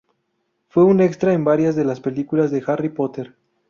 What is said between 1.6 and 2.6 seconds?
de las películas